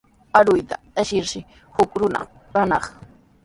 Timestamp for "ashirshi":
1.01-1.39